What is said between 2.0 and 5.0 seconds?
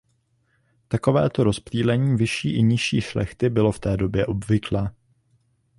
vyšší i nižší šlechty bylo v této době obvyklé.